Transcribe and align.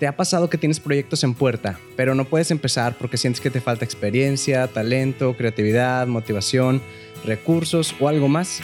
¿Te 0.00 0.06
ha 0.06 0.16
pasado 0.16 0.48
que 0.48 0.56
tienes 0.56 0.80
proyectos 0.80 1.22
en 1.24 1.34
puerta, 1.34 1.78
pero 1.94 2.14
no 2.14 2.24
puedes 2.24 2.50
empezar 2.50 2.96
porque 2.96 3.18
sientes 3.18 3.38
que 3.38 3.50
te 3.50 3.60
falta 3.60 3.84
experiencia, 3.84 4.66
talento, 4.66 5.36
creatividad, 5.36 6.06
motivación, 6.06 6.80
recursos 7.22 7.94
o 8.00 8.08
algo 8.08 8.26
más? 8.26 8.62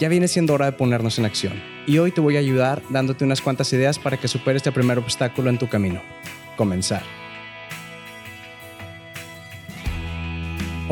Ya 0.00 0.08
viene 0.08 0.26
siendo 0.26 0.54
hora 0.54 0.66
de 0.66 0.72
ponernos 0.72 1.16
en 1.20 1.26
acción 1.26 1.62
y 1.86 1.98
hoy 1.98 2.10
te 2.10 2.20
voy 2.20 2.34
a 2.34 2.40
ayudar 2.40 2.82
dándote 2.90 3.24
unas 3.24 3.40
cuantas 3.40 3.72
ideas 3.72 4.00
para 4.00 4.16
que 4.16 4.26
superes 4.26 4.62
este 4.62 4.72
primer 4.72 4.98
obstáculo 4.98 5.48
en 5.48 5.58
tu 5.58 5.68
camino. 5.68 6.02
Comenzar. 6.56 7.21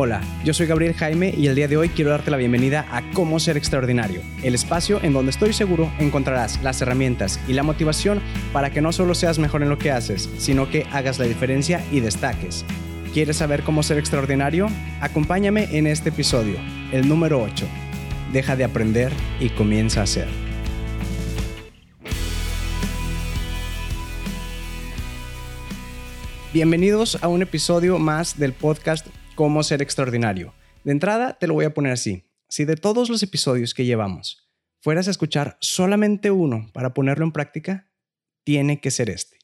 Hola, 0.03 0.23
yo 0.47 0.55
soy 0.55 0.67
Gabriel 0.67 0.95
Jaime 0.95 1.35
y 1.37 1.47
el 1.47 1.55
día 1.55 1.69
de 1.69 1.77
hoy 1.77 1.91
quiero 1.91 2.11
darte 2.11 2.31
la 2.31 2.39
bienvenida 2.39 2.87
a 2.91 3.03
Cómo 3.13 3.39
Ser 3.39 3.59
Extraordinario, 3.59 4.23
el 4.43 4.55
espacio 4.55 4.99
en 5.03 5.13
donde 5.13 5.31
estoy 5.31 5.53
seguro 5.53 5.93
encontrarás 5.99 6.59
las 6.63 6.81
herramientas 6.81 7.39
y 7.47 7.53
la 7.53 7.63
motivación 7.63 8.23
para 8.51 8.71
que 8.71 8.81
no 8.81 8.93
solo 8.93 9.15
seas 9.15 9.39
mejor 9.39 9.63
en 9.63 9.69
lo 9.69 9.77
que 9.77 9.91
haces, 9.91 10.31
sino 10.39 10.71
que 10.71 10.87
hagas 10.91 11.19
la 11.19 11.27
diferencia 11.27 11.85
y 11.93 12.01
destaques. 12.01 12.65
¿Quieres 13.13 13.37
saber 13.37 13.63
cómo 13.63 13.83
ser 13.83 13.99
extraordinario? 13.99 14.69
Acompáñame 15.03 15.69
en 15.77 15.87
este 15.87 16.09
episodio, 16.09 16.57
el 16.93 17.07
número 17.07 17.43
8. 17.43 17.67
Deja 18.33 18.57
de 18.57 18.65
aprender 18.65 19.13
y 19.39 19.51
comienza 19.51 20.01
a 20.01 20.07
ser. 20.07 20.29
Bienvenidos 26.55 27.19
a 27.21 27.29
un 27.29 27.43
episodio 27.43 27.99
más 27.99 28.39
del 28.39 28.55
podcast 28.55 29.07
cómo 29.41 29.63
ser 29.63 29.81
extraordinario. 29.81 30.53
De 30.85 30.93
entrada, 30.93 31.39
te 31.39 31.47
lo 31.47 31.55
voy 31.55 31.65
a 31.65 31.73
poner 31.73 31.93
así. 31.93 32.31
Si 32.51 32.67
de 32.67 32.77
todos 32.77 33.09
los 33.09 33.23
episodios 33.23 33.73
que 33.73 33.87
llevamos 33.87 34.51
fueras 34.83 35.09
a 35.09 35.11
escuchar 35.11 35.57
solamente 35.63 36.31
uno 36.31 36.67
para 36.75 36.93
ponerlo 36.93 37.25
en 37.25 37.33
práctica, 37.33 37.89
tiene 38.45 38.83
que 38.83 38.91
ser 38.91 39.09
este. 39.09 39.39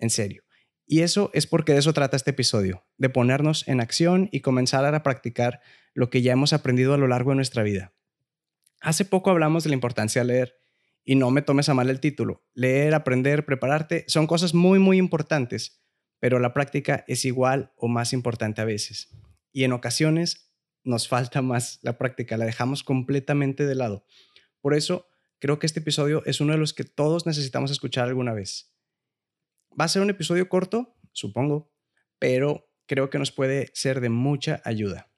En 0.00 0.10
serio. 0.10 0.42
Y 0.88 1.02
eso 1.02 1.30
es 1.34 1.46
porque 1.46 1.72
de 1.72 1.78
eso 1.78 1.92
trata 1.92 2.16
este 2.16 2.32
episodio, 2.32 2.84
de 2.98 3.10
ponernos 3.10 3.68
en 3.68 3.80
acción 3.80 4.28
y 4.32 4.40
comenzar 4.40 4.92
a 4.92 5.04
practicar 5.04 5.60
lo 5.94 6.10
que 6.10 6.20
ya 6.20 6.32
hemos 6.32 6.52
aprendido 6.52 6.92
a 6.92 6.98
lo 6.98 7.06
largo 7.06 7.30
de 7.30 7.36
nuestra 7.36 7.62
vida. 7.62 7.92
Hace 8.80 9.04
poco 9.04 9.30
hablamos 9.30 9.62
de 9.62 9.68
la 9.70 9.74
importancia 9.74 10.22
de 10.22 10.32
leer, 10.32 10.56
y 11.04 11.14
no 11.14 11.30
me 11.30 11.42
tomes 11.42 11.68
a 11.68 11.74
mal 11.74 11.90
el 11.90 12.00
título. 12.00 12.42
Leer, 12.54 12.92
aprender, 12.92 13.44
prepararte 13.44 14.04
son 14.08 14.26
cosas 14.26 14.52
muy, 14.52 14.80
muy 14.80 14.98
importantes, 14.98 15.80
pero 16.22 16.38
la 16.38 16.54
práctica 16.54 17.04
es 17.08 17.24
igual 17.24 17.72
o 17.76 17.88
más 17.88 18.12
importante 18.12 18.60
a 18.60 18.64
veces. 18.64 19.08
Y 19.50 19.64
en 19.64 19.72
ocasiones 19.72 20.54
nos 20.84 21.08
falta 21.14 21.42
más 21.42 21.80
la 21.82 21.98
práctica, 21.98 22.36
la 22.36 22.44
dejamos 22.44 22.84
completamente 22.84 23.66
de 23.66 23.74
lado. 23.74 24.06
Por 24.60 24.74
eso 24.74 25.08
creo 25.40 25.58
que 25.58 25.66
este 25.66 25.80
episodio 25.80 26.22
es 26.24 26.40
uno 26.40 26.52
de 26.52 26.60
los 26.60 26.74
que 26.74 26.84
todos 26.84 27.26
necesitamos 27.26 27.72
escuchar 27.72 28.06
alguna 28.06 28.34
vez. 28.34 28.72
Va 29.78 29.86
a 29.86 29.88
ser 29.88 30.00
un 30.00 30.10
episodio 30.10 30.48
corto, 30.48 30.96
supongo, 31.10 31.74
pero 32.20 32.70
creo 32.86 33.10
que 33.10 33.18
nos 33.18 33.32
puede 33.32 33.72
ser 33.74 34.00
de 34.00 34.08
mucha 34.08 34.62
ayuda. 34.64 35.12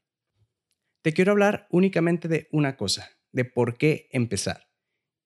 Te 1.02 1.12
quiero 1.12 1.32
hablar 1.32 1.66
únicamente 1.68 2.28
de 2.28 2.48
una 2.50 2.78
cosa, 2.78 3.10
de 3.30 3.44
por 3.44 3.76
qué 3.76 4.08
empezar. 4.10 4.70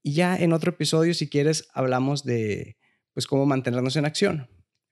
Y 0.02 0.14
ya 0.14 0.36
en 0.36 0.52
otro 0.52 0.72
episodio, 0.72 1.14
si 1.14 1.28
quieres, 1.28 1.68
hablamos 1.72 2.24
de 2.24 2.78
pues 3.12 3.28
cómo 3.28 3.46
mantenernos 3.46 3.94
en 3.94 4.06
acción, 4.06 4.48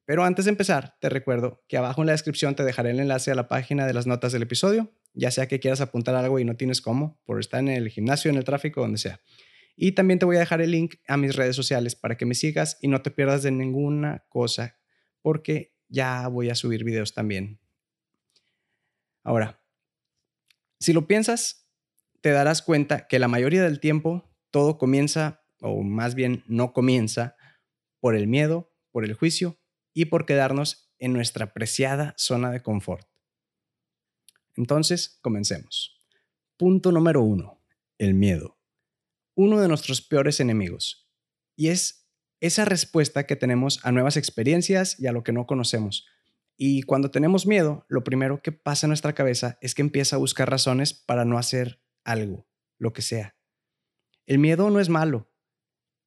pero 0.07 0.23
antes 0.23 0.45
de 0.45 0.53
empezar, 0.53 0.97
te 1.01 1.09
recuerdo 1.09 1.65
que 1.69 1.77
abajo 1.77 2.01
en 2.01 2.07
la 2.07 2.13
descripción 2.13 2.55
te 2.55 2.63
dejaré 2.63 2.93
el 2.93 3.01
enlace 3.01 3.33
a 3.33 3.35
la 3.35 3.49
página 3.49 3.87
de 3.87 3.93
las 3.93 4.07
notas 4.07 4.33
del 4.33 4.43
episodio, 4.43 4.93
ya 5.15 5.33
sea 5.33 5.49
que 5.49 5.59
quieras 5.59 5.81
apuntar 5.81 6.15
algo 6.15 6.39
y 6.39 6.45
no 6.45 6.57
tienes 6.57 6.81
cómo, 6.81 7.21
por 7.25 7.41
estar 7.41 7.59
en 7.59 7.69
el 7.69 7.89
gimnasio, 7.89 8.31
en 8.31 8.37
el 8.37 8.45
tráfico, 8.45 8.81
donde 8.81 8.99
sea. 8.99 9.21
Y 9.75 9.93
también 9.93 10.21
te 10.21 10.25
voy 10.25 10.37
a 10.37 10.39
dejar 10.39 10.61
el 10.61 10.71
link 10.71 10.95
a 11.09 11.17
mis 11.17 11.35
redes 11.35 11.57
sociales 11.57 11.97
para 11.97 12.17
que 12.17 12.25
me 12.25 12.37
sigas 12.37 12.79
y 12.81 12.87
no 12.87 13.03
te 13.03 13.11
pierdas 13.11 13.43
de 13.43 13.51
ninguna 13.51 14.25
cosa, 14.29 14.79
porque 15.23 15.75
ya 15.89 16.29
voy 16.29 16.51
a 16.51 16.55
subir 16.55 16.85
videos 16.85 17.13
también. 17.13 17.59
Ahora, 19.25 19.61
si 20.79 20.93
lo 20.93 21.09
piensas, 21.09 21.67
te 22.21 22.31
darás 22.31 22.63
cuenta 22.63 23.09
que 23.09 23.19
la 23.19 23.27
mayoría 23.27 23.65
del 23.65 23.81
tiempo 23.81 24.31
todo 24.53 24.79
comienza, 24.79 25.43
o 25.61 25.83
más 25.83 26.15
bien 26.15 26.45
no 26.47 26.73
comienza, 26.73 27.35
por 27.99 28.15
el 28.15 28.29
miedo, 28.29 28.73
por 28.93 29.05
el 29.05 29.15
juicio 29.15 29.59
y 29.97 30.05
por 30.05 30.27
quedarnos 30.27 30.93
en 30.99 31.15
nuestra 31.15 31.55
preciada 31.55 32.15
zona 32.19 32.51
de 32.51 32.63
confort. 32.63 33.09
Entonces, 34.55 35.19
comencemos. 35.23 36.05
Punto 36.59 36.93
número 36.93 37.23
uno, 37.23 37.65
el 37.97 38.13
miedo. 38.13 38.59
Uno 39.35 39.59
de 39.59 39.69
nuestros 39.69 40.03
peores 40.03 40.39
enemigos. 40.39 41.09
Y 41.57 41.69
es 41.69 42.11
esa 42.41 42.67
respuesta 42.67 43.27
que 43.27 43.37
tenemos 43.37 43.81
a 43.87 43.93
nuevas 43.93 44.19
experiencias 44.19 45.01
y 45.01 45.07
a 45.07 45.13
lo 45.13 45.25
que 45.25 45.33
no 45.33 45.47
conocemos. 45.47 46.07
Y 46.59 46.83
cuando 46.83 47.11
tenemos 47.11 47.47
miedo, 47.47 47.87
lo 47.89 48.05
primero 48.05 48.43
que 48.43 48.53
pasa 48.53 48.87
en 48.87 48.91
nuestra 48.91 49.15
cabeza 49.15 49.57
es 49.63 49.75
que 49.75 49.81
empieza 49.81 50.17
a 50.17 50.19
buscar 50.19 50.51
razones 50.51 50.93
para 50.93 51.25
no 51.25 51.39
hacer 51.39 51.83
algo, 52.05 52.47
lo 52.77 52.93
que 52.93 53.01
sea. 53.01 53.35
El 54.27 54.41
miedo 54.41 54.69
no 54.69 54.79
es 54.79 54.91
malo. 54.91 55.33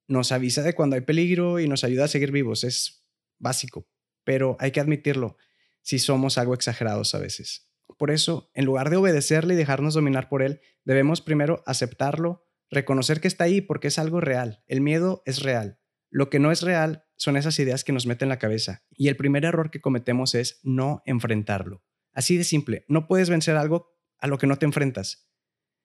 Nos 0.06 0.30
avisa 0.30 0.62
de 0.62 0.76
cuando 0.76 0.94
hay 0.94 1.02
peligro 1.02 1.58
y 1.58 1.66
nos 1.66 1.82
ayuda 1.82 2.04
a 2.04 2.08
seguir 2.08 2.30
vivos. 2.30 2.62
Es 2.62 2.99
básico, 3.40 3.88
pero 4.24 4.56
hay 4.60 4.70
que 4.70 4.80
admitirlo 4.80 5.36
si 5.82 5.98
somos 5.98 6.38
algo 6.38 6.54
exagerados 6.54 7.14
a 7.14 7.18
veces. 7.18 7.72
Por 7.98 8.10
eso, 8.10 8.50
en 8.54 8.64
lugar 8.64 8.90
de 8.90 8.96
obedecerle 8.96 9.54
y 9.54 9.56
dejarnos 9.56 9.94
dominar 9.94 10.28
por 10.28 10.42
él, 10.42 10.60
debemos 10.84 11.20
primero 11.20 11.62
aceptarlo, 11.66 12.46
reconocer 12.70 13.20
que 13.20 13.28
está 13.28 13.44
ahí 13.44 13.60
porque 13.60 13.88
es 13.88 13.98
algo 13.98 14.20
real. 14.20 14.62
El 14.68 14.80
miedo 14.80 15.22
es 15.26 15.42
real. 15.42 15.80
Lo 16.08 16.30
que 16.30 16.38
no 16.38 16.52
es 16.52 16.62
real 16.62 17.04
son 17.16 17.36
esas 17.36 17.58
ideas 17.58 17.84
que 17.84 17.92
nos 17.92 18.06
meten 18.06 18.26
en 18.26 18.30
la 18.30 18.38
cabeza. 18.38 18.84
Y 18.90 19.08
el 19.08 19.16
primer 19.16 19.44
error 19.44 19.70
que 19.70 19.80
cometemos 19.80 20.34
es 20.34 20.60
no 20.62 21.02
enfrentarlo. 21.04 21.82
Así 22.12 22.36
de 22.36 22.44
simple, 22.44 22.84
no 22.88 23.06
puedes 23.06 23.30
vencer 23.30 23.56
algo 23.56 23.96
a 24.18 24.26
lo 24.26 24.38
que 24.38 24.46
no 24.46 24.56
te 24.56 24.66
enfrentas. 24.66 25.30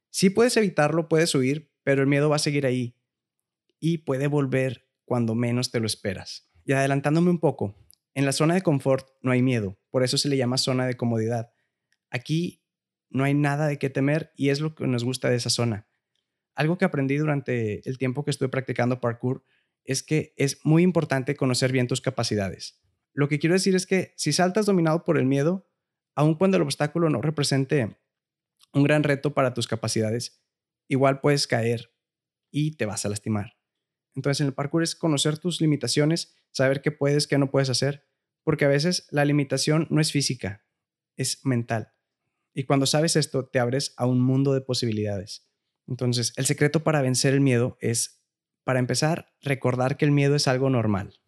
Sí 0.09 0.29
puedes 0.29 0.55
evitarlo, 0.57 1.09
puedes 1.09 1.35
huir, 1.35 1.73
pero 1.83 2.01
el 2.01 2.07
miedo 2.07 2.29
va 2.29 2.37
a 2.37 2.39
seguir 2.39 2.65
ahí 2.65 2.97
y 3.79 3.99
puede 3.99 4.27
volver 4.27 4.89
cuando 5.03 5.35
menos 5.35 5.71
te 5.71 5.79
lo 5.79 5.85
esperas. 5.85 6.49
Y 6.65 6.73
adelantándome 6.73 7.29
un 7.29 7.39
poco, 7.39 7.75
en 8.15 8.25
la 8.25 8.31
zona 8.31 8.55
de 8.55 8.61
confort 8.61 9.07
no 9.21 9.31
hay 9.31 9.41
miedo, 9.41 9.77
por 9.91 10.03
eso 10.03 10.17
se 10.17 10.29
le 10.29 10.37
llama 10.37 10.57
zona 10.57 10.87
de 10.87 10.95
comodidad. 10.95 11.53
Aquí 12.09 12.63
no 13.09 13.23
hay 13.23 13.33
nada 13.33 13.67
de 13.67 13.77
qué 13.77 13.89
temer 13.89 14.31
y 14.35 14.49
es 14.49 14.59
lo 14.59 14.75
que 14.75 14.87
nos 14.87 15.03
gusta 15.03 15.29
de 15.29 15.35
esa 15.35 15.49
zona. 15.49 15.87
Algo 16.55 16.77
que 16.77 16.85
aprendí 16.85 17.17
durante 17.17 17.87
el 17.87 17.97
tiempo 17.97 18.23
que 18.23 18.31
estuve 18.31 18.49
practicando 18.49 18.99
parkour 18.99 19.45
es 19.83 20.01
que 20.01 20.33
es 20.37 20.65
muy 20.65 20.83
importante 20.83 21.35
conocer 21.35 21.71
bien 21.71 21.87
tus 21.87 22.01
capacidades. 22.01 22.81
Lo 23.13 23.27
que 23.27 23.39
quiero 23.39 23.53
decir 23.53 23.75
es 23.75 23.85
que 23.85 24.13
si 24.17 24.33
saltas 24.33 24.65
dominado 24.65 25.03
por 25.03 25.17
el 25.17 25.25
miedo, 25.25 25.69
aun 26.15 26.35
cuando 26.35 26.57
el 26.57 26.63
obstáculo 26.63 27.09
no 27.09 27.21
represente 27.21 27.97
un 28.73 28.83
gran 28.83 29.03
reto 29.03 29.33
para 29.33 29.53
tus 29.53 29.67
capacidades, 29.67 30.41
igual 30.87 31.21
puedes 31.21 31.47
caer 31.47 31.93
y 32.51 32.75
te 32.77 32.85
vas 32.85 33.05
a 33.05 33.09
lastimar. 33.09 33.57
Entonces 34.15 34.41
en 34.41 34.47
el 34.47 34.53
parkour 34.53 34.83
es 34.83 34.95
conocer 34.95 35.37
tus 35.37 35.61
limitaciones, 35.61 36.34
saber 36.55 36.81
qué 36.81 36.91
puedes, 36.91 37.27
qué 37.27 37.37
no 37.37 37.51
puedes 37.51 37.69
hacer, 37.69 38.07
porque 38.43 38.63
a 38.63 38.69
veces 38.69 39.07
la 39.11 39.25
limitación 39.25 39.87
no 39.89 39.99
es 39.99 40.13
física, 40.13 40.65
es 41.17 41.45
mental. 41.45 41.91
Y 42.53 42.63
cuando 42.63 42.85
sabes 42.85 43.17
esto, 43.17 43.45
te 43.45 43.59
abres 43.59 43.93
a 43.97 44.05
un 44.05 44.21
mundo 44.21 44.53
de 44.53 44.61
posibilidades. 44.61 45.49
Entonces, 45.85 46.31
el 46.37 46.45
secreto 46.45 46.81
para 46.81 47.01
vencer 47.01 47.33
el 47.33 47.41
miedo 47.41 47.77
es, 47.81 48.23
para 48.63 48.79
empezar, 48.79 49.33
recordar 49.41 49.97
que 49.97 50.05
el 50.05 50.11
miedo 50.11 50.33
es 50.35 50.47
algo 50.47 50.69
normal. 50.69 51.19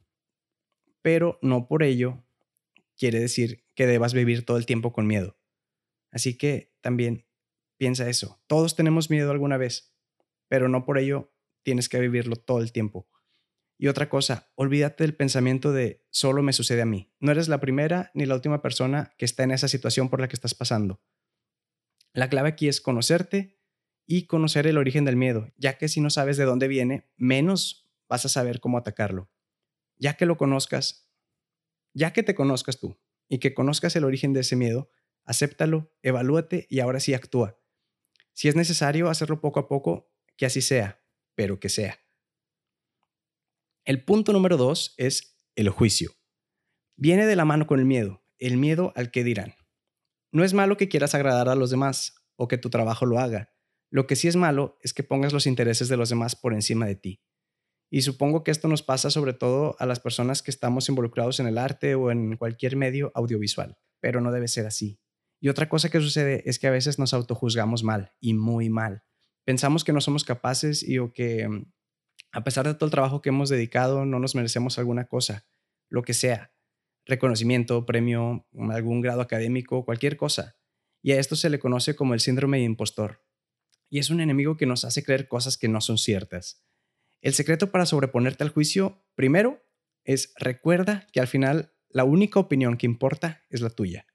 Pero 1.01 1.39
no 1.41 1.67
por 1.67 1.83
ello 1.83 2.23
quiere 2.95 3.19
decir 3.19 3.65
que 3.75 3.85
debas 3.85 4.13
vivir 4.13 4.45
todo 4.45 4.55
el 4.55 4.65
tiempo 4.65 4.93
con 4.93 5.07
miedo. 5.07 5.37
Así 6.09 6.37
que 6.37 6.73
también 6.79 7.27
piensa 7.75 8.09
eso. 8.09 8.41
Todos 8.47 8.77
tenemos 8.77 9.09
miedo 9.09 9.31
alguna 9.31 9.57
vez, 9.57 9.93
pero 10.47 10.69
no 10.69 10.85
por 10.85 10.97
ello 10.97 11.33
tienes 11.63 11.89
que 11.89 11.99
vivirlo 11.99 12.37
todo 12.37 12.61
el 12.61 12.71
tiempo. 12.71 13.09
Y 13.77 13.87
otra 13.87 14.09
cosa, 14.09 14.51
olvídate 14.55 15.03
del 15.03 15.15
pensamiento 15.15 15.71
de 15.71 16.05
solo 16.09 16.41
me 16.41 16.53
sucede 16.53 16.81
a 16.81 16.85
mí. 16.85 17.13
No 17.19 17.31
eres 17.31 17.47
la 17.47 17.59
primera 17.59 18.11
ni 18.15 18.25
la 18.25 18.33
última 18.33 18.61
persona 18.61 19.13
que 19.17 19.25
está 19.25 19.43
en 19.43 19.51
esa 19.51 19.67
situación 19.67 20.09
por 20.09 20.19
la 20.19 20.27
que 20.27 20.35
estás 20.35 20.55
pasando. 20.55 21.01
La 22.11 22.29
clave 22.29 22.49
aquí 22.49 22.67
es 22.67 22.81
conocerte 22.81 23.59
y 24.07 24.25
conocer 24.25 24.65
el 24.65 24.79
origen 24.79 25.05
del 25.05 25.15
miedo, 25.15 25.51
ya 25.57 25.77
que 25.77 25.89
si 25.89 26.01
no 26.01 26.09
sabes 26.09 26.37
de 26.37 26.45
dónde 26.45 26.67
viene, 26.67 27.07
menos 27.17 27.87
vas 28.09 28.25
a 28.25 28.29
saber 28.29 28.59
cómo 28.59 28.79
atacarlo. 28.79 29.29
Ya 29.97 30.15
que 30.15 30.25
lo 30.25 30.37
conozcas, 30.37 31.11
ya 31.93 32.13
que 32.13 32.23
te 32.23 32.33
conozcas 32.33 32.79
tú 32.79 32.97
y 33.27 33.37
que 33.37 33.53
conozcas 33.53 33.95
el 33.95 34.05
origen 34.05 34.33
de 34.33 34.39
ese 34.39 34.55
miedo, 34.55 34.89
acéptalo, 35.25 35.93
evalúate 36.01 36.65
y 36.69 36.79
ahora 36.79 36.99
sí 36.99 37.13
actúa. 37.13 37.59
Si 38.33 38.47
es 38.47 38.55
necesario 38.55 39.09
hacerlo 39.09 39.41
poco 39.41 39.59
a 39.59 39.67
poco, 39.67 40.09
que 40.37 40.45
así 40.45 40.61
sea, 40.61 41.03
pero 41.35 41.59
que 41.59 41.69
sea. 41.69 41.99
El 43.87 44.03
punto 44.03 44.33
número 44.33 44.57
dos 44.57 44.93
es 44.97 45.37
el 45.55 45.69
juicio. 45.69 46.11
Viene 46.97 47.25
de 47.25 47.37
la 47.37 47.45
mano 47.45 47.67
con 47.67 47.79
el 47.79 47.85
miedo, 47.85 48.21
el 48.37 48.57
miedo 48.57 48.91
al 48.97 49.11
que 49.11 49.23
dirán. 49.23 49.55
No 50.33 50.43
es 50.43 50.53
malo 50.53 50.75
que 50.75 50.89
quieras 50.89 51.15
agradar 51.15 51.47
a 51.47 51.55
los 51.55 51.69
demás 51.69 52.15
o 52.35 52.49
que 52.49 52.57
tu 52.57 52.69
trabajo 52.69 53.05
lo 53.05 53.17
haga. 53.17 53.53
Lo 53.89 54.05
que 54.05 54.17
sí 54.17 54.27
es 54.27 54.35
malo 54.35 54.77
es 54.81 54.93
que 54.93 55.03
pongas 55.03 55.31
los 55.31 55.47
intereses 55.47 55.87
de 55.87 55.95
los 55.95 56.09
demás 56.09 56.35
por 56.35 56.53
encima 56.53 56.85
de 56.85 56.97
ti. 56.97 57.23
Y 57.89 58.01
supongo 58.01 58.43
que 58.43 58.51
esto 58.51 58.67
nos 58.67 58.83
pasa 58.83 59.09
sobre 59.09 59.31
todo 59.31 59.77
a 59.79 59.85
las 59.85 60.01
personas 60.01 60.43
que 60.43 60.51
estamos 60.51 60.89
involucrados 60.89 61.39
en 61.39 61.47
el 61.47 61.57
arte 61.57 61.95
o 61.95 62.11
en 62.11 62.35
cualquier 62.35 62.75
medio 62.75 63.13
audiovisual, 63.15 63.77
pero 64.01 64.19
no 64.19 64.33
debe 64.33 64.49
ser 64.49 64.65
así. 64.65 64.99
Y 65.39 65.47
otra 65.47 65.69
cosa 65.69 65.87
que 65.87 66.01
sucede 66.01 66.43
es 66.45 66.59
que 66.59 66.67
a 66.67 66.71
veces 66.71 66.99
nos 66.99 67.13
autojuzgamos 67.13 67.85
mal 67.85 68.11
y 68.19 68.33
muy 68.33 68.69
mal. 68.69 69.05
Pensamos 69.45 69.85
que 69.85 69.93
no 69.93 70.01
somos 70.01 70.25
capaces 70.25 70.83
y 70.83 70.99
o 70.99 71.13
que 71.13 71.47
mm, 71.47 71.71
a 72.37 72.43
pesar 72.43 72.67
de 72.67 72.75
todo 72.75 72.85
el 72.85 72.91
trabajo 72.91 73.23
que 73.23 73.29
hemos 73.29 73.49
dedicado 73.49 74.05
no 74.05 74.19
nos 74.19 74.35
merecemos 74.35 74.77
alguna 74.77 75.07
cosa, 75.07 75.47
lo 75.89 76.03
que 76.03 76.13
sea, 76.13 76.53
reconocimiento, 77.03 77.83
premio, 77.87 78.45
algún 78.69 79.01
grado 79.01 79.21
académico, 79.21 79.83
cualquier 79.85 80.17
cosa. 80.17 80.55
Y 81.01 81.13
a 81.13 81.19
esto 81.19 81.35
se 81.35 81.49
le 81.49 81.57
conoce 81.57 81.95
como 81.95 82.13
el 82.13 82.19
síndrome 82.19 82.59
de 82.59 82.65
impostor. 82.65 83.25
Y 83.89 83.97
es 83.97 84.11
un 84.11 84.21
enemigo 84.21 84.55
que 84.55 84.67
nos 84.67 84.85
hace 84.85 85.03
creer 85.03 85.27
cosas 85.27 85.57
que 85.57 85.67
no 85.67 85.81
son 85.81 85.97
ciertas. 85.97 86.63
El 87.21 87.33
secreto 87.33 87.71
para 87.71 87.87
sobreponerte 87.87 88.43
al 88.43 88.51
juicio, 88.51 89.03
primero, 89.15 89.65
es 90.03 90.31
recuerda 90.37 91.07
que 91.11 91.19
al 91.19 91.27
final 91.27 91.73
la 91.89 92.03
única 92.03 92.39
opinión 92.39 92.77
que 92.77 92.85
importa 92.85 93.41
es 93.49 93.61
la 93.61 93.71
tuya. 93.71 94.05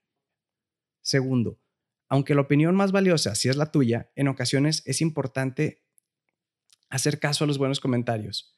Segundo, 1.01 1.59
aunque 2.07 2.35
la 2.35 2.41
opinión 2.41 2.73
más 2.73 2.93
valiosa 2.93 3.35
sí 3.35 3.49
es 3.49 3.57
la 3.57 3.69
tuya, 3.73 4.13
en 4.15 4.29
ocasiones 4.29 4.81
es 4.85 5.01
importante 5.01 5.82
hacer 6.95 7.19
caso 7.19 7.43
a 7.43 7.47
los 7.47 7.57
buenos 7.57 7.79
comentarios. 7.79 8.55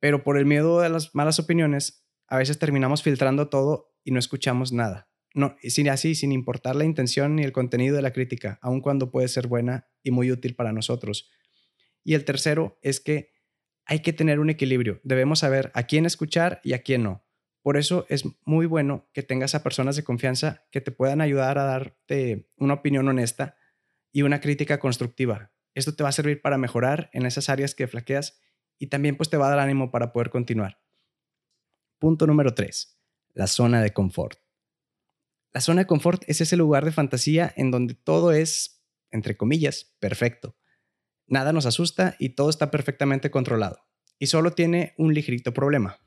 Pero 0.00 0.24
por 0.24 0.36
el 0.36 0.46
miedo 0.46 0.80
a 0.80 0.88
las 0.88 1.14
malas 1.14 1.38
opiniones, 1.38 2.04
a 2.26 2.36
veces 2.36 2.58
terminamos 2.58 3.02
filtrando 3.02 3.48
todo 3.48 3.94
y 4.04 4.10
no 4.10 4.18
escuchamos 4.18 4.72
nada. 4.72 5.08
No, 5.34 5.56
sin 5.62 5.88
así, 5.88 6.14
sin 6.14 6.32
importar 6.32 6.74
la 6.74 6.84
intención 6.84 7.36
ni 7.36 7.44
el 7.44 7.52
contenido 7.52 7.94
de 7.94 8.02
la 8.02 8.12
crítica, 8.12 8.58
aun 8.62 8.80
cuando 8.80 9.10
puede 9.10 9.28
ser 9.28 9.46
buena 9.46 9.86
y 10.02 10.10
muy 10.10 10.32
útil 10.32 10.56
para 10.56 10.72
nosotros. 10.72 11.30
Y 12.02 12.14
el 12.14 12.24
tercero 12.24 12.78
es 12.82 13.00
que 13.00 13.30
hay 13.84 14.00
que 14.00 14.12
tener 14.12 14.40
un 14.40 14.50
equilibrio. 14.50 15.00
Debemos 15.04 15.40
saber 15.40 15.70
a 15.74 15.84
quién 15.84 16.04
escuchar 16.04 16.60
y 16.64 16.72
a 16.72 16.82
quién 16.82 17.04
no. 17.04 17.24
Por 17.62 17.76
eso 17.76 18.06
es 18.08 18.24
muy 18.44 18.66
bueno 18.66 19.08
que 19.12 19.22
tengas 19.22 19.54
a 19.54 19.62
personas 19.62 19.94
de 19.94 20.02
confianza 20.02 20.66
que 20.72 20.80
te 20.80 20.90
puedan 20.90 21.20
ayudar 21.20 21.58
a 21.58 21.64
darte 21.64 22.48
una 22.56 22.74
opinión 22.74 23.06
honesta 23.08 23.56
y 24.10 24.22
una 24.22 24.40
crítica 24.40 24.80
constructiva. 24.80 25.52
Esto 25.78 25.94
te 25.94 26.02
va 26.02 26.08
a 26.08 26.12
servir 26.12 26.42
para 26.42 26.58
mejorar 26.58 27.10
en 27.12 27.26
esas 27.26 27.48
áreas 27.48 27.74
que 27.74 27.86
flaqueas 27.86 28.40
y 28.78 28.88
también 28.88 29.16
pues 29.16 29.30
te 29.30 29.36
va 29.36 29.46
a 29.46 29.50
dar 29.50 29.58
ánimo 29.60 29.90
para 29.90 30.12
poder 30.12 30.30
continuar. 30.30 30.80
Punto 31.98 32.26
número 32.26 32.54
3. 32.54 33.00
La 33.34 33.46
zona 33.46 33.82
de 33.82 33.92
confort. 33.92 34.38
La 35.52 35.60
zona 35.60 35.82
de 35.82 35.86
confort 35.86 36.22
es 36.26 36.40
ese 36.40 36.56
lugar 36.56 36.84
de 36.84 36.92
fantasía 36.92 37.52
en 37.56 37.70
donde 37.70 37.94
todo 37.94 38.32
es, 38.32 38.84
entre 39.10 39.36
comillas, 39.36 39.96
perfecto 39.98 40.56
nada 41.28 41.52
nos 41.52 41.66
asusta 41.66 42.16
y 42.18 42.30
todo 42.30 42.50
está 42.50 42.70
perfectamente 42.70 43.30
controlado. 43.30 43.86
Y 44.18 44.26
solo 44.26 44.52
tiene 44.52 44.94
un 44.98 45.14
ligerito 45.14 45.54
problema, 45.54 46.00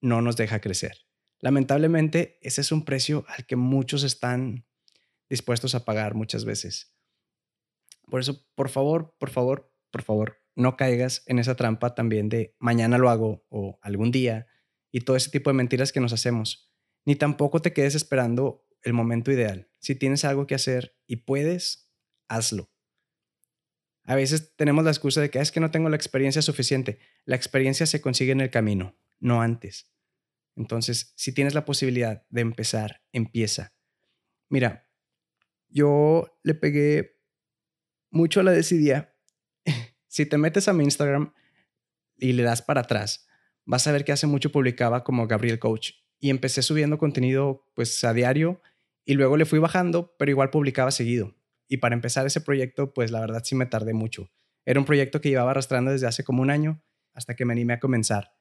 no 0.00 0.20
nos 0.20 0.36
deja 0.36 0.60
crecer. 0.60 1.06
Lamentablemente, 1.40 2.38
ese 2.42 2.60
es 2.60 2.72
un 2.72 2.84
precio 2.84 3.24
al 3.28 3.46
que 3.46 3.56
muchos 3.56 4.02
están 4.02 4.66
dispuestos 5.30 5.74
a 5.74 5.84
pagar 5.84 6.14
muchas 6.14 6.44
veces. 6.44 6.95
Por 8.08 8.20
eso, 8.20 8.46
por 8.54 8.68
favor, 8.68 9.14
por 9.18 9.30
favor, 9.30 9.72
por 9.90 10.02
favor, 10.02 10.38
no 10.54 10.76
caigas 10.76 11.22
en 11.26 11.38
esa 11.38 11.54
trampa 11.54 11.94
también 11.94 12.28
de 12.28 12.54
mañana 12.58 12.98
lo 12.98 13.10
hago 13.10 13.44
o 13.48 13.78
algún 13.82 14.10
día 14.10 14.46
y 14.90 15.00
todo 15.00 15.16
ese 15.16 15.30
tipo 15.30 15.50
de 15.50 15.54
mentiras 15.54 15.92
que 15.92 16.00
nos 16.00 16.12
hacemos. 16.12 16.72
Ni 17.04 17.16
tampoco 17.16 17.60
te 17.60 17.72
quedes 17.72 17.94
esperando 17.94 18.66
el 18.82 18.92
momento 18.92 19.30
ideal. 19.30 19.70
Si 19.78 19.94
tienes 19.94 20.24
algo 20.24 20.46
que 20.46 20.54
hacer 20.54 20.96
y 21.06 21.16
puedes, 21.16 21.92
hazlo. 22.28 22.70
A 24.04 24.14
veces 24.14 24.54
tenemos 24.56 24.84
la 24.84 24.90
excusa 24.90 25.20
de 25.20 25.30
que 25.30 25.38
ah, 25.38 25.42
es 25.42 25.50
que 25.50 25.60
no 25.60 25.70
tengo 25.70 25.88
la 25.88 25.96
experiencia 25.96 26.40
suficiente. 26.40 26.98
La 27.24 27.36
experiencia 27.36 27.86
se 27.86 28.00
consigue 28.00 28.32
en 28.32 28.40
el 28.40 28.50
camino, 28.50 28.96
no 29.18 29.42
antes. 29.42 29.92
Entonces, 30.54 31.12
si 31.16 31.32
tienes 31.32 31.54
la 31.54 31.64
posibilidad 31.64 32.24
de 32.30 32.40
empezar, 32.40 33.02
empieza. 33.12 33.74
Mira, 34.48 34.88
yo 35.68 36.38
le 36.44 36.54
pegué 36.54 37.15
mucho 38.16 38.42
la 38.42 38.50
decidía. 38.50 39.14
si 40.08 40.26
te 40.26 40.38
metes 40.38 40.66
a 40.68 40.72
mi 40.72 40.84
Instagram 40.84 41.32
y 42.16 42.32
le 42.32 42.42
das 42.42 42.62
para 42.62 42.80
atrás, 42.80 43.28
vas 43.64 43.86
a 43.86 43.92
ver 43.92 44.04
que 44.04 44.12
hace 44.12 44.26
mucho 44.26 44.50
publicaba 44.50 45.04
como 45.04 45.26
Gabriel 45.26 45.58
Coach 45.58 45.92
y 46.18 46.30
empecé 46.30 46.62
subiendo 46.62 46.98
contenido 46.98 47.66
pues 47.74 48.02
a 48.04 48.12
diario 48.12 48.60
y 49.04 49.14
luego 49.14 49.36
le 49.36 49.44
fui 49.44 49.58
bajando, 49.58 50.14
pero 50.18 50.30
igual 50.30 50.50
publicaba 50.50 50.90
seguido. 50.90 51.36
Y 51.68 51.76
para 51.78 51.94
empezar 51.94 52.26
ese 52.26 52.40
proyecto, 52.40 52.92
pues 52.92 53.10
la 53.10 53.20
verdad 53.20 53.42
sí 53.44 53.54
me 53.54 53.66
tardé 53.66 53.92
mucho. 53.92 54.30
Era 54.64 54.80
un 54.80 54.86
proyecto 54.86 55.20
que 55.20 55.28
llevaba 55.28 55.52
arrastrando 55.52 55.92
desde 55.92 56.06
hace 56.06 56.24
como 56.24 56.42
un 56.42 56.50
año 56.50 56.82
hasta 57.12 57.34
que 57.34 57.44
me 57.44 57.52
animé 57.52 57.74
a 57.74 57.80
comenzar. 57.80 58.32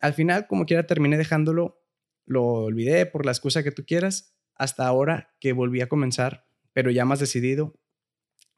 Al 0.00 0.14
final, 0.14 0.46
como 0.46 0.66
quiera, 0.66 0.86
terminé 0.86 1.16
dejándolo, 1.16 1.82
lo 2.26 2.44
olvidé 2.44 3.06
por 3.06 3.24
la 3.24 3.32
excusa 3.32 3.62
que 3.62 3.72
tú 3.72 3.84
quieras, 3.84 4.34
hasta 4.54 4.86
ahora 4.86 5.34
que 5.40 5.52
volví 5.52 5.80
a 5.80 5.88
comenzar, 5.88 6.46
pero 6.72 6.90
ya 6.90 7.04
más 7.04 7.20
decidido, 7.20 7.74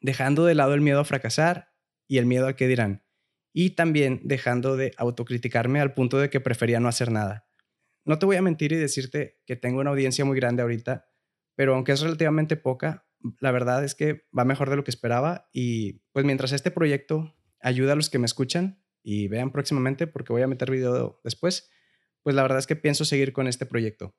dejando 0.03 0.45
de 0.45 0.55
lado 0.55 0.75
el 0.75 0.81
miedo 0.81 1.01
a 1.01 1.05
fracasar 1.05 1.73
y 2.07 2.19
el 2.19 2.27
miedo 2.27 2.47
al 2.47 2.57
que 2.57 2.69
dirán, 2.69 3.05
y 3.53 3.71
también 3.71 4.21
dejando 4.25 4.77
de 4.77 4.93
autocriticarme 4.97 5.81
al 5.81 5.95
punto 5.95 6.19
de 6.19 6.31
que 6.31 6.41
prefería 6.41 6.81
no 6.81 6.89
hacer 6.89 7.11
nada. 7.11 7.49
No 8.05 8.19
te 8.19 8.27
voy 8.27 8.37
a 8.37 8.43
mentir 8.43 8.73
y 8.73 8.77
decirte 8.77 9.41
que 9.47 9.57
tengo 9.57 9.81
una 9.81 9.91
audiencia 9.91 10.25
muy 10.25 10.37
grande 10.37 10.63
ahorita, 10.63 11.07
pero 11.55 11.75
aunque 11.75 11.93
es 11.93 12.01
relativamente 12.01 12.57
poca, 12.57 13.07
la 13.39 13.53
verdad 13.53 13.85
es 13.85 13.95
que 13.95 14.27
va 14.37 14.45
mejor 14.45 14.71
de 14.71 14.77
lo 14.77 14.85
que 14.85 14.91
esperaba 14.91 15.49
y 15.53 16.03
pues 16.13 16.25
mientras 16.25 16.53
este 16.53 16.71
proyecto 16.71 17.37
ayuda 17.61 17.93
a 17.93 17.97
los 17.97 18.11
que 18.11 18.19
me 18.19 18.27
escuchan 18.27 18.83
y 19.03 19.29
vean 19.29 19.53
próximamente 19.53 20.07
porque 20.07 20.33
voy 20.33 20.43
a 20.43 20.49
meter 20.49 20.71
video 20.71 21.21
después, 21.23 21.71
pues 22.23 22.35
la 22.35 22.43
verdad 22.43 22.59
es 22.59 22.67
que 22.67 22.77
pienso 22.77 23.05
seguir 23.05 23.33
con 23.33 23.47
este 23.47 23.67
proyecto. 23.67 24.17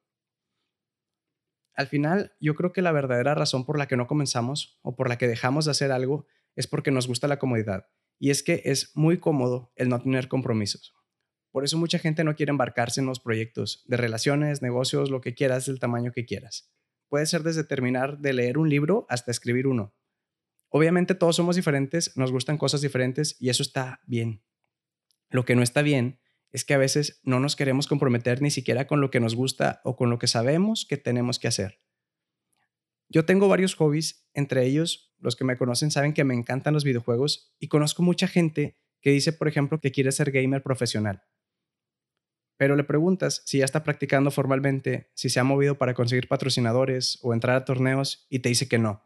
Al 1.73 1.87
final, 1.87 2.33
yo 2.39 2.55
creo 2.55 2.71
que 2.71 2.81
la 2.81 2.91
verdadera 2.91 3.35
razón 3.35 3.65
por 3.65 3.77
la 3.77 3.87
que 3.87 3.97
no 3.97 4.07
comenzamos 4.07 4.79
o 4.81 4.95
por 4.95 5.09
la 5.09 5.17
que 5.17 5.27
dejamos 5.27 5.65
de 5.65 5.71
hacer 5.71 5.91
algo 5.91 6.25
es 6.55 6.67
porque 6.67 6.91
nos 6.91 7.07
gusta 7.07 7.27
la 7.27 7.39
comodidad. 7.39 7.87
Y 8.19 8.29
es 8.29 8.43
que 8.43 8.61
es 8.65 8.91
muy 8.95 9.19
cómodo 9.19 9.73
el 9.75 9.89
no 9.89 9.99
tener 10.01 10.27
compromisos. 10.27 10.93
Por 11.51 11.63
eso 11.63 11.77
mucha 11.77 11.99
gente 11.99 12.23
no 12.23 12.35
quiere 12.35 12.51
embarcarse 12.51 13.01
en 13.01 13.07
los 13.07 13.19
proyectos 13.19 13.83
de 13.87 13.97
relaciones, 13.97 14.61
negocios, 14.61 15.09
lo 15.09 15.21
que 15.21 15.33
quieras, 15.33 15.65
del 15.65 15.79
tamaño 15.79 16.11
que 16.11 16.25
quieras 16.25 16.73
puede 17.13 17.27
ser 17.27 17.43
desde 17.43 17.63
terminar 17.63 18.17
de 18.17 18.33
leer 18.33 18.57
un 18.57 18.67
libro 18.67 19.05
hasta 19.07 19.29
escribir 19.29 19.67
uno. 19.67 19.93
Obviamente 20.69 21.13
todos 21.13 21.35
somos 21.35 21.55
diferentes, 21.55 22.17
nos 22.17 22.31
gustan 22.31 22.57
cosas 22.57 22.81
diferentes 22.81 23.37
y 23.39 23.49
eso 23.49 23.61
está 23.61 24.01
bien. 24.07 24.43
Lo 25.29 25.45
que 25.45 25.55
no 25.55 25.61
está 25.61 25.83
bien 25.83 26.19
es 26.53 26.63
que 26.63 26.73
a 26.73 26.77
veces 26.77 27.19
no 27.23 27.41
nos 27.41 27.57
queremos 27.57 27.87
comprometer 27.87 28.41
ni 28.41 28.49
siquiera 28.49 28.87
con 28.87 29.01
lo 29.01 29.11
que 29.11 29.19
nos 29.19 29.35
gusta 29.35 29.81
o 29.83 29.97
con 29.97 30.09
lo 30.09 30.19
que 30.19 30.27
sabemos 30.27 30.85
que 30.87 30.95
tenemos 30.95 31.37
que 31.37 31.49
hacer. 31.49 31.81
Yo 33.09 33.25
tengo 33.25 33.49
varios 33.49 33.75
hobbies, 33.75 34.25
entre 34.33 34.65
ellos 34.65 35.13
los 35.19 35.35
que 35.35 35.43
me 35.43 35.57
conocen 35.57 35.91
saben 35.91 36.13
que 36.13 36.23
me 36.23 36.33
encantan 36.33 36.73
los 36.73 36.85
videojuegos 36.85 37.53
y 37.59 37.67
conozco 37.67 38.03
mucha 38.03 38.27
gente 38.27 38.77
que 39.01 39.11
dice, 39.11 39.33
por 39.33 39.49
ejemplo, 39.49 39.79
que 39.81 39.91
quiere 39.91 40.13
ser 40.13 40.31
gamer 40.31 40.63
profesional 40.63 41.23
pero 42.57 42.75
le 42.75 42.83
preguntas 42.83 43.41
si 43.45 43.57
ya 43.57 43.65
está 43.65 43.83
practicando 43.83 44.31
formalmente, 44.31 45.11
si 45.15 45.29
se 45.29 45.39
ha 45.39 45.43
movido 45.43 45.77
para 45.77 45.93
conseguir 45.93 46.27
patrocinadores 46.27 47.19
o 47.21 47.33
entrar 47.33 47.55
a 47.55 47.65
torneos 47.65 48.25
y 48.29 48.39
te 48.39 48.49
dice 48.49 48.67
que 48.67 48.77
no. 48.77 49.03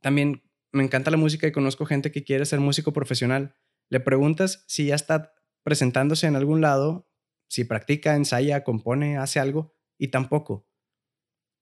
También 0.00 0.42
me 0.70 0.84
encanta 0.84 1.10
la 1.10 1.16
música 1.16 1.46
y 1.46 1.52
conozco 1.52 1.86
gente 1.86 2.12
que 2.12 2.24
quiere 2.24 2.44
ser 2.44 2.60
músico 2.60 2.92
profesional. 2.92 3.56
Le 3.88 4.00
preguntas 4.00 4.64
si 4.68 4.86
ya 4.86 4.94
está 4.94 5.34
presentándose 5.64 6.28
en 6.28 6.36
algún 6.36 6.60
lado, 6.60 7.10
si 7.48 7.64
practica, 7.64 8.14
ensaya, 8.14 8.62
compone, 8.62 9.18
hace 9.18 9.40
algo 9.40 9.74
y 9.98 10.08
tampoco. 10.08 10.68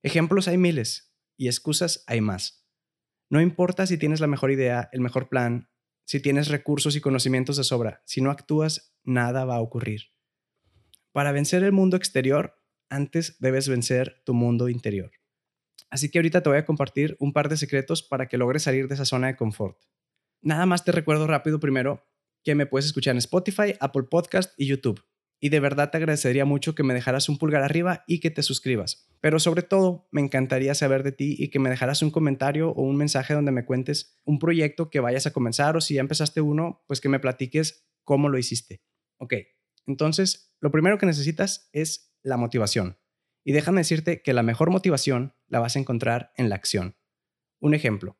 Ejemplos 0.02 0.48
hay 0.48 0.58
miles 0.58 1.14
y 1.38 1.46
excusas 1.46 2.04
hay 2.06 2.20
más. 2.20 2.66
No 3.30 3.40
importa 3.40 3.86
si 3.86 3.96
tienes 3.96 4.20
la 4.20 4.26
mejor 4.26 4.50
idea, 4.50 4.90
el 4.92 5.00
mejor 5.00 5.28
plan, 5.28 5.70
si 6.04 6.20
tienes 6.20 6.48
recursos 6.48 6.96
y 6.96 7.00
conocimientos 7.00 7.56
de 7.56 7.64
sobra, 7.64 8.02
si 8.04 8.20
no 8.20 8.30
actúas, 8.30 8.94
nada 9.04 9.44
va 9.44 9.56
a 9.56 9.60
ocurrir. 9.60 10.12
Para 11.12 11.32
vencer 11.32 11.62
el 11.62 11.72
mundo 11.72 11.96
exterior, 11.96 12.60
antes 12.90 13.38
debes 13.38 13.68
vencer 13.68 14.22
tu 14.26 14.34
mundo 14.34 14.68
interior. 14.68 15.12
Así 15.90 16.10
que 16.10 16.18
ahorita 16.18 16.42
te 16.42 16.48
voy 16.48 16.58
a 16.58 16.64
compartir 16.64 17.16
un 17.20 17.32
par 17.32 17.48
de 17.48 17.56
secretos 17.56 18.02
para 18.02 18.26
que 18.26 18.38
logres 18.38 18.64
salir 18.64 18.88
de 18.88 18.94
esa 18.94 19.04
zona 19.04 19.28
de 19.28 19.36
confort. 19.36 19.78
Nada 20.40 20.66
más 20.66 20.84
te 20.84 20.92
recuerdo 20.92 21.26
rápido 21.26 21.60
primero 21.60 22.04
que 22.42 22.54
me 22.54 22.66
puedes 22.66 22.86
escuchar 22.86 23.12
en 23.12 23.18
Spotify, 23.18 23.74
Apple 23.80 24.04
Podcast 24.04 24.52
y 24.56 24.66
YouTube. 24.66 25.04
Y 25.40 25.48
de 25.48 25.58
verdad 25.58 25.90
te 25.90 25.96
agradecería 25.96 26.44
mucho 26.44 26.74
que 26.74 26.84
me 26.84 26.94
dejaras 26.94 27.28
un 27.28 27.36
pulgar 27.36 27.62
arriba 27.62 28.04
y 28.06 28.20
que 28.20 28.30
te 28.30 28.44
suscribas. 28.44 29.08
Pero 29.20 29.40
sobre 29.40 29.62
todo, 29.62 30.08
me 30.12 30.20
encantaría 30.20 30.74
saber 30.74 31.02
de 31.02 31.10
ti 31.10 31.34
y 31.38 31.48
que 31.48 31.58
me 31.58 31.68
dejaras 31.68 32.02
un 32.02 32.10
comentario 32.10 32.70
o 32.70 32.82
un 32.82 32.96
mensaje 32.96 33.34
donde 33.34 33.50
me 33.50 33.64
cuentes 33.64 34.20
un 34.24 34.38
proyecto 34.38 34.88
que 34.88 35.00
vayas 35.00 35.26
a 35.26 35.32
comenzar 35.32 35.76
o 35.76 35.80
si 35.80 35.94
ya 35.94 36.00
empezaste 36.00 36.40
uno, 36.40 36.84
pues 36.86 37.00
que 37.00 37.08
me 37.08 37.18
platiques 37.18 37.88
cómo 38.04 38.28
lo 38.28 38.38
hiciste. 38.38 38.82
Ok, 39.18 39.34
entonces, 39.86 40.54
lo 40.60 40.70
primero 40.70 40.98
que 40.98 41.06
necesitas 41.06 41.68
es 41.72 42.14
la 42.22 42.36
motivación. 42.36 42.98
Y 43.44 43.52
déjame 43.52 43.80
decirte 43.80 44.22
que 44.22 44.34
la 44.34 44.44
mejor 44.44 44.70
motivación 44.70 45.34
la 45.48 45.58
vas 45.58 45.74
a 45.74 45.80
encontrar 45.80 46.32
en 46.36 46.48
la 46.48 46.54
acción. 46.54 46.96
Un 47.60 47.74
ejemplo, 47.74 48.18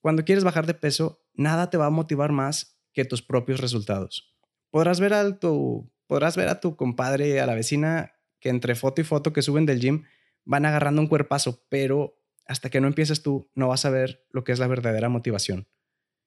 cuando 0.00 0.24
quieres 0.24 0.44
bajar 0.44 0.66
de 0.66 0.74
peso, 0.74 1.24
nada 1.32 1.70
te 1.70 1.76
va 1.76 1.86
a 1.86 1.90
motivar 1.90 2.32
más 2.32 2.71
que 2.92 3.04
tus 3.04 3.22
propios 3.22 3.60
resultados. 3.60 4.34
Podrás 4.70 5.00
ver, 5.00 5.14
a 5.14 5.38
tu, 5.38 5.90
podrás 6.06 6.36
ver 6.36 6.48
a 6.48 6.60
tu 6.60 6.76
compadre, 6.76 7.40
a 7.40 7.46
la 7.46 7.54
vecina, 7.54 8.14
que 8.40 8.48
entre 8.48 8.74
foto 8.74 9.00
y 9.00 9.04
foto 9.04 9.32
que 9.32 9.42
suben 9.42 9.66
del 9.66 9.80
gym 9.80 10.04
van 10.44 10.66
agarrando 10.66 11.00
un 11.00 11.08
cuerpazo, 11.08 11.64
pero 11.68 12.18
hasta 12.46 12.70
que 12.70 12.80
no 12.80 12.88
empieces 12.88 13.22
tú, 13.22 13.50
no 13.54 13.68
vas 13.68 13.84
a 13.84 13.90
ver 13.90 14.26
lo 14.30 14.44
que 14.44 14.52
es 14.52 14.58
la 14.58 14.66
verdadera 14.66 15.08
motivación. 15.08 15.68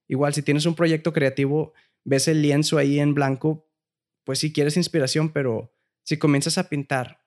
Igual, 0.08 0.34
si 0.34 0.42
tienes 0.42 0.66
un 0.66 0.76
proyecto 0.76 1.14
creativo, 1.14 1.74
ves 2.04 2.28
el 2.28 2.42
lienzo 2.42 2.78
ahí 2.78 3.00
en 3.00 3.14
blanco, 3.14 3.68
pues 4.24 4.40
sí 4.40 4.54
quieres 4.54 4.78
inspiración, 4.78 5.30
pero 5.30 5.74
si 6.04 6.18
comienzas 6.18 6.58
a 6.58 6.70
pintar, 6.70 7.26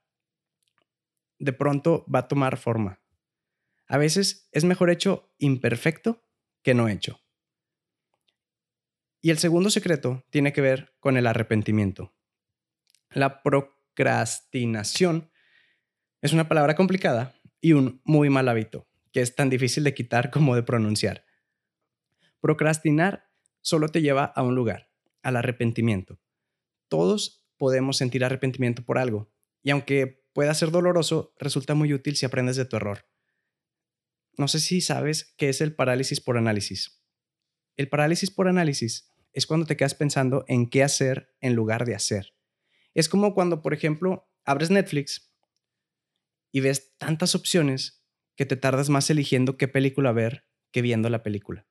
de 1.38 1.52
pronto 1.52 2.04
va 2.12 2.20
a 2.20 2.28
tomar 2.28 2.56
forma. 2.56 3.00
A 3.86 3.98
veces 3.98 4.48
es 4.52 4.64
mejor 4.64 4.90
hecho 4.90 5.32
imperfecto 5.38 6.24
que 6.62 6.74
no 6.74 6.88
hecho. 6.88 7.20
Y 9.20 9.30
el 9.30 9.38
segundo 9.38 9.70
secreto 9.70 10.24
tiene 10.30 10.52
que 10.52 10.60
ver 10.60 10.94
con 11.00 11.16
el 11.16 11.26
arrepentimiento. 11.26 12.14
La 13.10 13.42
procrastinación 13.42 15.30
es 16.20 16.32
una 16.32 16.48
palabra 16.48 16.76
complicada 16.76 17.34
y 17.60 17.72
un 17.72 18.00
muy 18.04 18.30
mal 18.30 18.48
hábito, 18.48 18.86
que 19.12 19.20
es 19.20 19.34
tan 19.34 19.50
difícil 19.50 19.84
de 19.84 19.94
quitar 19.94 20.30
como 20.30 20.54
de 20.54 20.62
pronunciar. 20.62 21.24
Procrastinar 22.40 23.28
solo 23.60 23.88
te 23.88 24.02
lleva 24.02 24.24
a 24.24 24.42
un 24.42 24.54
lugar, 24.54 24.90
al 25.22 25.36
arrepentimiento. 25.36 26.20
Todos 26.88 27.44
podemos 27.56 27.96
sentir 27.96 28.24
arrepentimiento 28.24 28.84
por 28.84 28.98
algo, 28.98 29.30
y 29.62 29.70
aunque 29.70 30.24
pueda 30.32 30.54
ser 30.54 30.70
doloroso, 30.70 31.34
resulta 31.38 31.74
muy 31.74 31.92
útil 31.92 32.16
si 32.16 32.24
aprendes 32.24 32.56
de 32.56 32.64
tu 32.64 32.76
error. 32.76 33.08
No 34.36 34.46
sé 34.46 34.60
si 34.60 34.80
sabes 34.80 35.34
qué 35.36 35.48
es 35.48 35.60
el 35.60 35.74
parálisis 35.74 36.20
por 36.20 36.36
análisis. 36.36 36.97
El 37.78 37.88
parálisis 37.88 38.32
por 38.32 38.48
análisis 38.48 39.08
es 39.32 39.46
cuando 39.46 39.64
te 39.64 39.76
quedas 39.76 39.94
pensando 39.94 40.44
en 40.48 40.68
qué 40.68 40.82
hacer 40.82 41.34
en 41.40 41.54
lugar 41.54 41.84
de 41.84 41.94
hacer. 41.94 42.34
Es 42.92 43.08
como 43.08 43.34
cuando, 43.34 43.62
por 43.62 43.72
ejemplo, 43.72 44.28
abres 44.44 44.70
Netflix 44.70 45.32
y 46.50 46.58
ves 46.58 46.96
tantas 46.98 47.36
opciones 47.36 48.04
que 48.34 48.46
te 48.46 48.56
tardas 48.56 48.88
más 48.88 49.10
eligiendo 49.10 49.56
qué 49.56 49.68
película 49.68 50.10
ver 50.10 50.48
que 50.72 50.82
viendo 50.82 51.08
la 51.08 51.22
película. 51.22 51.68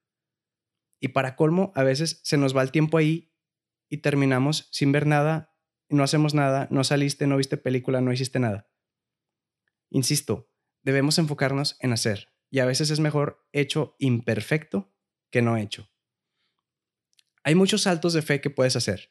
Y 1.02 1.10
para 1.10 1.36
colmo, 1.36 1.74
a 1.76 1.84
veces 1.84 2.22
se 2.24 2.38
nos 2.38 2.56
va 2.56 2.62
el 2.62 2.72
tiempo 2.72 2.98
ahí 2.98 3.34
y 3.90 3.98
terminamos 3.98 4.70
sin 4.72 4.94
ver 4.94 5.08
nada, 5.08 5.54
no 5.90 6.04
hacemos 6.04 6.34
nada, 6.34 6.70
no 6.72 6.86
saliste, 6.86 7.28
no 7.28 7.36
viste 7.36 7.58
película, 7.58 8.00
no 8.00 8.14
hiciste 8.14 8.40
nada. 8.40 8.70
Insisto, 9.90 10.50
debemos 10.84 11.18
enfocarnos 11.18 11.76
en 11.82 11.92
hacer, 11.92 12.30
y 12.50 12.60
a 12.60 12.66
veces 12.66 12.92
es 12.92 13.02
mejor 13.02 13.46
hecho 13.52 13.96
imperfecto 14.00 14.94
que 15.30 15.42
no 15.42 15.58
hecho. 15.58 15.90
Hay 17.48 17.56
muchos 17.56 17.84
saltos 17.84 18.12
de 18.12 18.22
fe 18.22 18.42
que 18.42 18.50
puedes 18.50 18.76
hacer, 18.76 19.10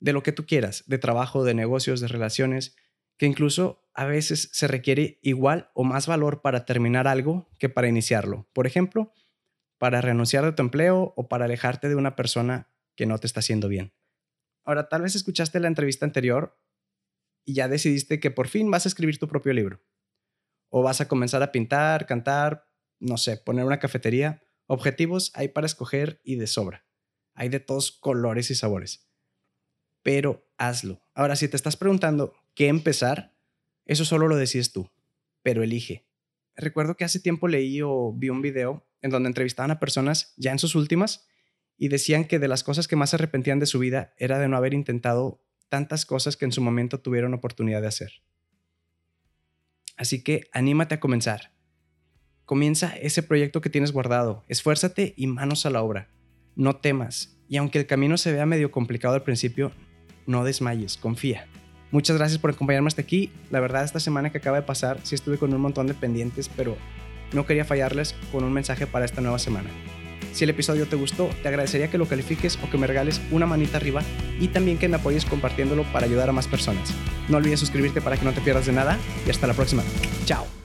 de 0.00 0.12
lo 0.12 0.24
que 0.24 0.32
tú 0.32 0.44
quieras, 0.44 0.82
de 0.88 0.98
trabajo, 0.98 1.44
de 1.44 1.54
negocios, 1.54 2.00
de 2.00 2.08
relaciones, 2.08 2.74
que 3.16 3.26
incluso 3.26 3.88
a 3.94 4.06
veces 4.06 4.50
se 4.52 4.66
requiere 4.66 5.20
igual 5.22 5.70
o 5.72 5.84
más 5.84 6.08
valor 6.08 6.42
para 6.42 6.64
terminar 6.64 7.06
algo 7.06 7.48
que 7.60 7.68
para 7.68 7.86
iniciarlo. 7.86 8.48
Por 8.52 8.66
ejemplo, 8.66 9.12
para 9.78 10.00
renunciar 10.00 10.44
de 10.44 10.50
tu 10.50 10.62
empleo 10.62 11.14
o 11.16 11.28
para 11.28 11.44
alejarte 11.44 11.88
de 11.88 11.94
una 11.94 12.16
persona 12.16 12.72
que 12.96 13.06
no 13.06 13.18
te 13.18 13.28
está 13.28 13.38
haciendo 13.38 13.68
bien. 13.68 13.94
Ahora, 14.64 14.88
tal 14.88 15.02
vez 15.02 15.14
escuchaste 15.14 15.60
la 15.60 15.68
entrevista 15.68 16.04
anterior 16.04 16.58
y 17.44 17.54
ya 17.54 17.68
decidiste 17.68 18.18
que 18.18 18.32
por 18.32 18.48
fin 18.48 18.68
vas 18.68 18.86
a 18.86 18.88
escribir 18.88 19.20
tu 19.20 19.28
propio 19.28 19.52
libro. 19.52 19.80
O 20.70 20.82
vas 20.82 21.00
a 21.00 21.06
comenzar 21.06 21.40
a 21.44 21.52
pintar, 21.52 22.06
cantar, 22.06 22.66
no 22.98 23.16
sé, 23.16 23.36
poner 23.36 23.64
una 23.64 23.78
cafetería. 23.78 24.42
Objetivos 24.66 25.30
hay 25.36 25.46
para 25.46 25.66
escoger 25.66 26.20
y 26.24 26.34
de 26.34 26.48
sobra. 26.48 26.85
Hay 27.36 27.48
de 27.48 27.60
todos 27.60 27.92
colores 27.92 28.50
y 28.50 28.56
sabores. 28.56 29.08
Pero 30.02 30.50
hazlo. 30.58 31.00
Ahora, 31.14 31.36
si 31.36 31.48
te 31.48 31.56
estás 31.56 31.76
preguntando 31.76 32.34
qué 32.54 32.68
empezar, 32.68 33.36
eso 33.84 34.04
solo 34.04 34.26
lo 34.26 34.36
decides 34.36 34.72
tú, 34.72 34.90
pero 35.42 35.62
elige. 35.62 36.06
Recuerdo 36.56 36.96
que 36.96 37.04
hace 37.04 37.20
tiempo 37.20 37.46
leí 37.46 37.82
o 37.82 38.12
vi 38.12 38.30
un 38.30 38.42
video 38.42 38.88
en 39.02 39.10
donde 39.10 39.28
entrevistaban 39.28 39.70
a 39.70 39.78
personas 39.78 40.34
ya 40.36 40.50
en 40.50 40.58
sus 40.58 40.74
últimas 40.74 41.28
y 41.76 41.88
decían 41.88 42.24
que 42.24 42.38
de 42.38 42.48
las 42.48 42.64
cosas 42.64 42.88
que 42.88 42.96
más 42.96 43.10
se 43.10 43.16
arrepentían 43.16 43.60
de 43.60 43.66
su 43.66 43.78
vida 43.78 44.14
era 44.16 44.38
de 44.38 44.48
no 44.48 44.56
haber 44.56 44.74
intentado 44.74 45.44
tantas 45.68 46.06
cosas 46.06 46.36
que 46.36 46.46
en 46.46 46.52
su 46.52 46.62
momento 46.62 47.00
tuvieron 47.00 47.34
oportunidad 47.34 47.82
de 47.82 47.88
hacer. 47.88 48.12
Así 49.96 50.22
que 50.22 50.48
anímate 50.52 50.94
a 50.94 51.00
comenzar. 51.00 51.52
Comienza 52.44 52.96
ese 52.96 53.22
proyecto 53.22 53.60
que 53.60 53.70
tienes 53.70 53.92
guardado, 53.92 54.44
esfuérzate 54.48 55.14
y 55.16 55.26
manos 55.26 55.66
a 55.66 55.70
la 55.70 55.82
obra. 55.82 56.15
No 56.56 56.76
temas, 56.76 57.38
y 57.48 57.58
aunque 57.58 57.78
el 57.78 57.86
camino 57.86 58.16
se 58.16 58.32
vea 58.32 58.46
medio 58.46 58.70
complicado 58.70 59.14
al 59.14 59.22
principio, 59.22 59.72
no 60.26 60.42
desmayes, 60.42 60.96
confía. 60.96 61.46
Muchas 61.90 62.16
gracias 62.16 62.38
por 62.40 62.50
acompañarme 62.50 62.88
hasta 62.88 63.02
aquí. 63.02 63.30
La 63.50 63.60
verdad, 63.60 63.84
esta 63.84 64.00
semana 64.00 64.30
que 64.30 64.38
acaba 64.38 64.56
de 64.56 64.66
pasar, 64.66 64.98
sí 65.04 65.14
estuve 65.14 65.38
con 65.38 65.54
un 65.54 65.60
montón 65.60 65.86
de 65.86 65.94
pendientes, 65.94 66.50
pero 66.56 66.76
no 67.32 67.46
quería 67.46 67.64
fallarles 67.64 68.14
con 68.32 68.42
un 68.42 68.52
mensaje 68.52 68.86
para 68.86 69.04
esta 69.04 69.20
nueva 69.20 69.38
semana. 69.38 69.70
Si 70.32 70.44
el 70.44 70.50
episodio 70.50 70.86
te 70.86 70.96
gustó, 70.96 71.30
te 71.42 71.48
agradecería 71.48 71.90
que 71.90 71.98
lo 71.98 72.06
califiques 72.06 72.58
o 72.62 72.70
que 72.70 72.76
me 72.76 72.86
regales 72.86 73.20
una 73.30 73.46
manita 73.46 73.78
arriba 73.78 74.02
y 74.38 74.48
también 74.48 74.78
que 74.78 74.88
me 74.88 74.96
apoyes 74.96 75.24
compartiéndolo 75.24 75.84
para 75.92 76.06
ayudar 76.06 76.28
a 76.28 76.32
más 76.32 76.46
personas. 76.46 76.92
No 77.28 77.38
olvides 77.38 77.60
suscribirte 77.60 78.02
para 78.02 78.16
que 78.16 78.24
no 78.24 78.32
te 78.32 78.40
pierdas 78.40 78.66
de 78.66 78.72
nada 78.72 78.98
y 79.26 79.30
hasta 79.30 79.46
la 79.46 79.54
próxima. 79.54 79.82
Chao. 80.26 80.55